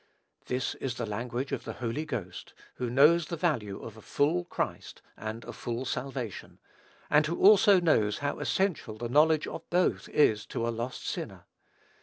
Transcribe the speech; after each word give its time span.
This 0.47 0.73
is 0.73 0.95
the 0.95 1.05
language 1.05 1.51
of 1.51 1.63
the 1.63 1.73
Holy 1.73 2.05
Ghost, 2.05 2.55
who 2.77 2.89
knows 2.89 3.27
the 3.27 3.35
value 3.37 3.79
of 3.83 3.95
a 3.97 4.01
full 4.01 4.45
Christ 4.45 5.03
and 5.15 5.43
a 5.43 5.53
full 5.53 5.85
salvation; 5.85 6.57
and 7.11 7.27
who 7.27 7.37
also 7.39 7.79
knows 7.79 8.17
how 8.17 8.39
essential 8.39 8.97
the 8.97 9.09
knowledge 9.09 9.45
of 9.45 9.69
both 9.69 10.09
is 10.09 10.47
to 10.47 10.67
a 10.67 10.73
lost 10.73 11.05
sinner. 11.05 11.43